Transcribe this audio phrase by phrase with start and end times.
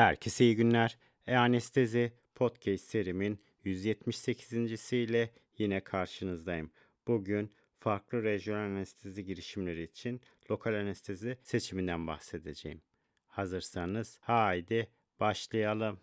[0.00, 0.98] Herkese iyi günler.
[1.26, 4.92] E-Anestezi Podcast serimin 178.
[4.92, 6.70] ile yine karşınızdayım.
[7.06, 12.82] Bugün farklı rejyonel anestezi girişimleri için lokal anestezi seçiminden bahsedeceğim.
[13.26, 14.88] Hazırsanız haydi
[15.20, 16.00] başlayalım.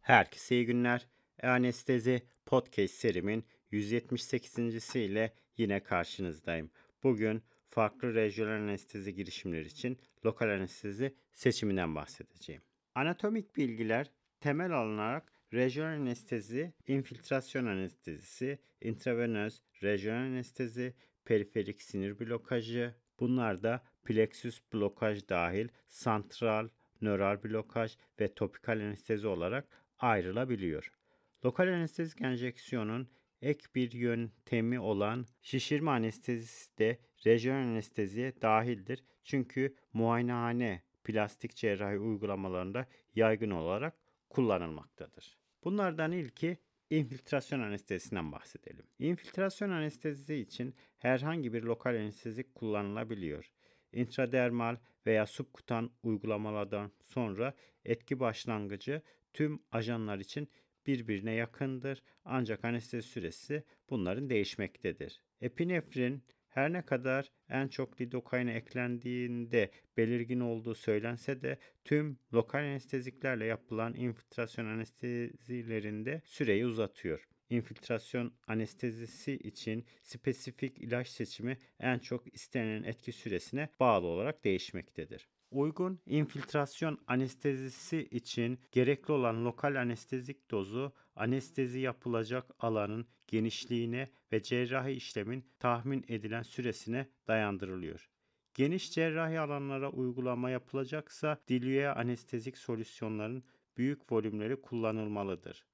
[0.00, 1.06] Herkese iyi günler.
[1.42, 4.96] Anestezi Podcast serimin 178.
[4.96, 6.70] ile yine karşınızdayım.
[7.02, 12.62] Bugün farklı rejyonel anestezi girişimleri için lokal anestezi seçiminden bahsedeceğim.
[12.94, 20.94] Anatomik bilgiler temel alınarak rejyonel anestezi, infiltrasyon anestezisi, intravenöz rejyonel anestezi,
[21.24, 26.68] periferik sinir blokajı, bunlar da plexus blokaj dahil santral,
[27.02, 29.68] nöral blokaj ve topikal anestezi olarak
[29.98, 30.99] ayrılabiliyor.
[31.44, 33.08] Lokal anestezik enjeksiyonun
[33.42, 39.04] ek bir yöntemi olan şişirme anestezisi de rejyonel anesteziye dahildir.
[39.24, 43.96] Çünkü muayenehane plastik cerrahi uygulamalarında yaygın olarak
[44.30, 45.38] kullanılmaktadır.
[45.64, 46.58] Bunlardan ilki
[46.90, 48.86] infiltrasyon anestezisinden bahsedelim.
[48.98, 53.52] İnfiltrasyon anestezisi için herhangi bir lokal anestezik kullanılabiliyor.
[53.92, 59.02] İntradermal veya subkutan uygulamalardan sonra etki başlangıcı
[59.32, 60.48] tüm ajanlar için
[60.90, 65.22] birbirine yakındır ancak anestezi süresi bunların değişmektedir.
[65.40, 73.44] Epinefrin her ne kadar en çok lidokaine eklendiğinde belirgin olduğu söylense de tüm lokal anesteziklerle
[73.44, 77.28] yapılan infiltrasyon anestezilerinde süreyi uzatıyor.
[77.50, 85.28] İnfiltrasyon anestezisi için spesifik ilaç seçimi en çok istenen etki süresine bağlı olarak değişmektedir.
[85.50, 94.92] Uygun infiltrasyon anestezisi için gerekli olan lokal anestezik dozu anestezi yapılacak alanın genişliğine ve cerrahi
[94.92, 98.10] işlemin tahmin edilen süresine dayandırılıyor.
[98.54, 103.44] Geniş cerrahi alanlara uygulama yapılacaksa diluye anestezik solüsyonların
[103.76, 105.64] büyük volümleri kullanılmalıdır.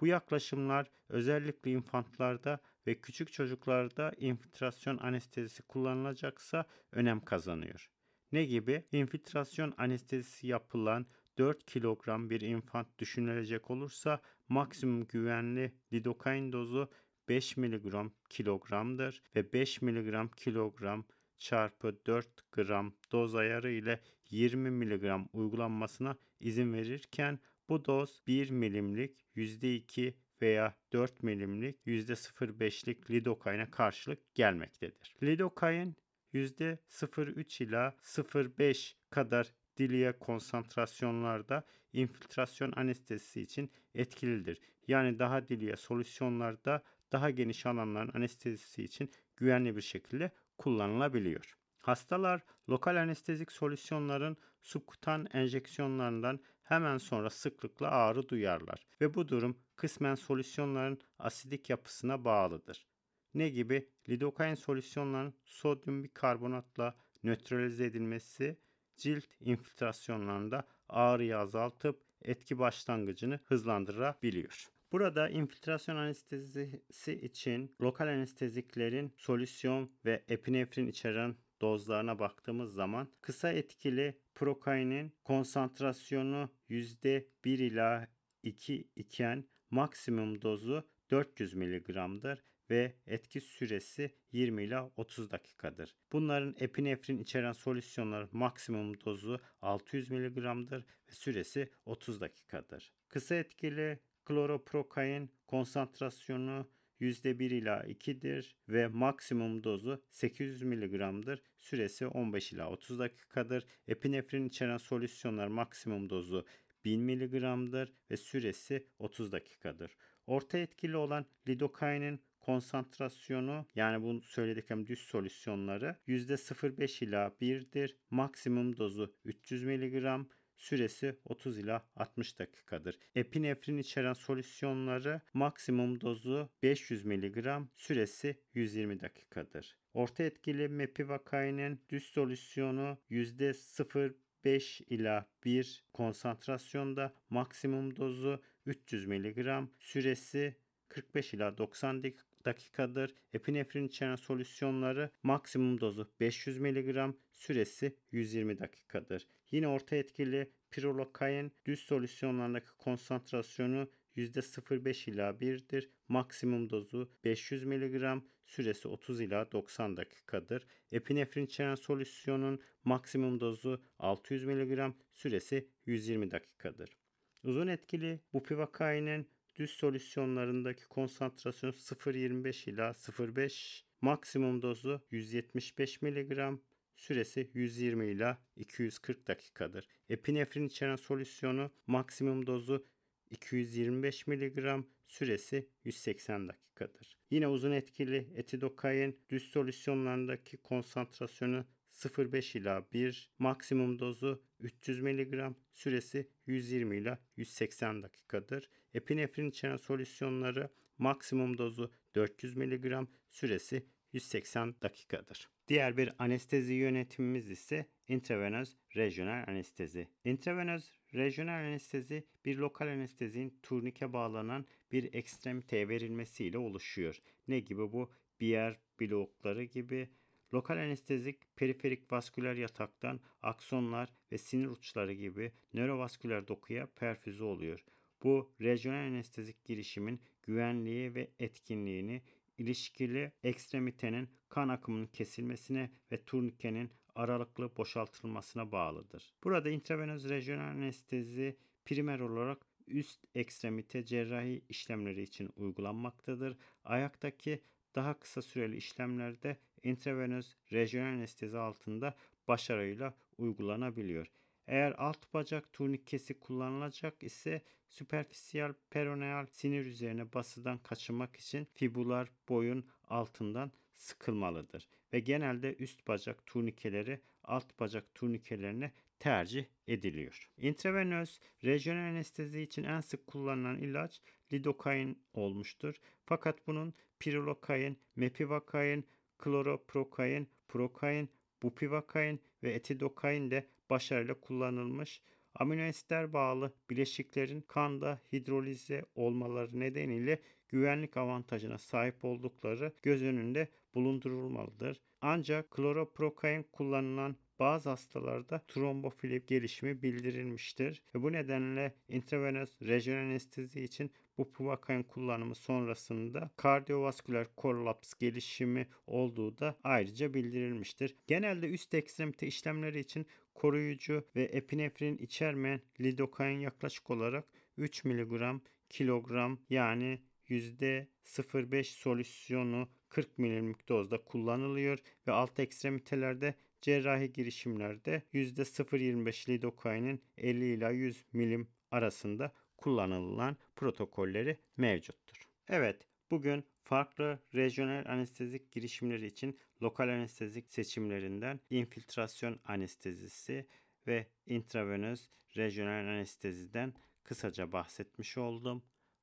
[0.00, 7.93] Bu yaklaşımlar özellikle infantlarda ve küçük çocuklarda infiltrasyon anestezisi kullanılacaksa önem kazanıyor.
[8.34, 8.84] Ne gibi?
[8.92, 11.06] İnfiltrasyon anestezisi yapılan
[11.38, 16.90] 4 kilogram bir infant düşünülecek olursa maksimum güvenli lidokain dozu
[17.28, 21.04] 5 mg kilogramdır ve 5 mg kilogram
[21.38, 24.00] çarpı 4 gram doz ayarı ile
[24.30, 33.70] 20 mg uygulanmasına izin verirken bu doz 1 milimlik %2 veya 4 milimlik %0,5'lik lidokaine
[33.70, 35.16] karşılık gelmektedir.
[35.22, 35.96] Lidokain
[36.34, 44.60] %0,3 ila 0,5 kadar diliye konsantrasyonlarda infiltrasyon anestezisi için etkilidir.
[44.88, 51.58] Yani daha diliye solüsyonlarda daha geniş alanların anestezisi için güvenli bir şekilde kullanılabiliyor.
[51.78, 60.14] Hastalar lokal anestezik solüsyonların subkutan enjeksiyonlarından hemen sonra sıklıkla ağrı duyarlar ve bu durum kısmen
[60.14, 62.86] solüsyonların asidik yapısına bağlıdır.
[63.34, 63.88] Ne gibi?
[64.08, 68.58] Lidokain solüsyonların sodyum bikarbonatla nötralize edilmesi
[68.96, 74.68] cilt infiltrasyonlarında ağrıyı azaltıp etki başlangıcını hızlandırabiliyor.
[74.92, 84.18] Burada infiltrasyon anestezisi için lokal anesteziklerin solüsyon ve epinefrin içeren dozlarına baktığımız zaman kısa etkili
[84.34, 88.08] prokainin konsantrasyonu %1 ila
[88.42, 95.96] 2 iken maksimum dozu 400 mg'dır ve etki süresi 20 ila 30 dakikadır.
[96.12, 102.92] Bunların epinefrin içeren solüsyonlar maksimum dozu 600 mg'dır ve süresi 30 dakikadır.
[103.08, 106.70] Kısa etkili kloroprokain konsantrasyonu
[107.00, 111.42] %1 ila 2'dir ve maksimum dozu 800 mg'dır.
[111.56, 113.66] Süresi 15 ila 30 dakikadır.
[113.88, 116.46] Epinefrin içeren solüsyonlar maksimum dozu
[116.84, 119.96] 1000 mg'dır ve süresi 30 dakikadır.
[120.26, 127.96] Orta etkili olan lidokainin konsantrasyonu yani bu söylediklerim düz solüsyonları %0,5 ila 1'dir.
[128.10, 130.26] Maksimum dozu 300 mg.
[130.56, 132.98] Süresi 30 ila 60 dakikadır.
[133.14, 137.46] Epinefrin içeren solüsyonları maksimum dozu 500 mg,
[137.76, 139.76] süresi 120 dakikadır.
[139.94, 150.56] Orta etkili mepivakainin düz solüsyonu %0,5 ila 1 konsantrasyonda maksimum dozu 300 mg, süresi
[150.88, 152.02] 45 ila 90
[152.44, 153.14] dakikadır.
[153.32, 159.26] Epinefrin içeren solüsyonları maksimum dozu 500 mg, süresi 120 dakikadır.
[159.50, 165.90] Yine orta etkili pirolokain düz solüsyonlarındaki konsantrasyonu %0,5 ila 1'dir.
[166.08, 170.66] Maksimum dozu 500 mg, süresi 30 ila 90 dakikadır.
[170.92, 176.96] Epinefrin içeren solüsyonun maksimum dozu 600 mg, süresi 120 dakikadır.
[177.42, 186.58] Uzun etkili bupivakainin düz solüsyonlarındaki konsantrasyon 0.25 ila 0.5, maksimum dozu 175 mg,
[186.96, 189.88] süresi 120 ila 240 dakikadır.
[190.08, 192.86] Epinefrin içeren solüsyonu maksimum dozu
[193.30, 197.16] 225 mg, süresi 180 dakikadır.
[197.30, 206.28] Yine uzun etkili etidokain düz solüsyonlarındaki konsantrasyonu 0,5 ila 1, maksimum dozu 300 mg, süresi
[206.46, 208.70] 120 ila 180 dakikadır.
[208.94, 215.48] Epinefrin içeren solüsyonları maksimum dozu 400 mg, süresi 180 dakikadır.
[215.68, 220.08] Diğer bir anestezi yönetimimiz ise intravenöz rejyonel anestezi.
[220.24, 227.22] Intravenöz rejyonel anestezi bir lokal anestezinin turnike bağlanan bir ekstremiteye verilmesiyle oluşuyor.
[227.48, 228.12] Ne gibi bu?
[228.40, 230.08] Biyer blokları gibi
[230.54, 237.84] Lokal anestezik periferik vasküler yataktan aksonlar ve sinir uçları gibi nörovasküler dokuya perfüze oluyor.
[238.22, 242.22] Bu rejyonel anestezik girişimin güvenliği ve etkinliğini
[242.58, 249.34] ilişkili ekstremitenin kan akımının kesilmesine ve turnikenin aralıklı boşaltılmasına bağlıdır.
[249.44, 256.56] Burada intravenöz rejyonel anestezi primer olarak üst ekstremite cerrahi işlemleri için uygulanmaktadır.
[256.84, 257.62] Ayaktaki
[257.94, 262.14] daha kısa süreli işlemlerde intravenöz rejyonel anestezi altında
[262.48, 264.26] başarıyla uygulanabiliyor.
[264.66, 272.86] Eğer alt bacak turnikesi kullanılacak ise süperfisiyel peroneal sinir üzerine basıdan kaçınmak için fibular boyun
[273.08, 280.50] altından sıkılmalıdır ve genelde üst bacak turnikeleri alt bacak turnikelerine tercih ediliyor.
[280.58, 284.20] Intravenöz rejyonel anestezi için en sık kullanılan ilaç
[284.52, 285.94] lidokain olmuştur.
[286.26, 289.04] Fakat bunun pirilokain, mepivakain,
[289.38, 291.28] kloroprokain, prokain,
[291.62, 295.22] bupivakain ve etidokain de başarıyla kullanılmış.
[295.54, 305.00] Aminoesiter bağlı bileşiklerin kanda hidrolize olmaları nedeniyle güvenlik avantajına sahip oldukları göz önünde bulundurulmalıdır.
[305.20, 314.10] Ancak kloroprokain kullanılan bazı hastalarda trombofili gelişimi bildirilmiştir ve bu nedenle intravenöz rejyonel anestezi için
[314.38, 321.16] bu puvakain kullanımı sonrasında kardiyovasküler kollaps gelişimi olduğu da ayrıca bildirilmiştir.
[321.26, 327.44] Genelde üst ekstremite işlemleri için koruyucu ve epinefrin içermeyen lidokain yaklaşık olarak
[327.76, 330.18] 3 mg kilogram yani
[330.48, 336.54] %0,5 solüsyonu 40 milimlik dozda kullanılıyor ve alt ekstremitelerde
[336.84, 345.42] cerrahi girişimlerde %0,25 lidokainin 50 ila 100 milim arasında kullanılan protokolleri mevcuttur.
[345.68, 353.66] Evet, bugün farklı rejyonel anestezik girişimleri için lokal anestezik seçimlerinden infiltrasyon anestezisi
[354.06, 358.82] ve intravenöz rejyonel anesteziden kısaca bahsetmiş oldum.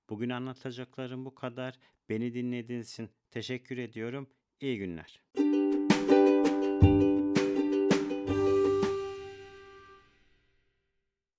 [0.10, 1.80] Bugün anlatacaklarım bu kadar.
[2.10, 4.30] Beni dinlediğiniz için teşekkür ediyorum.
[4.62, 5.22] İyi günler.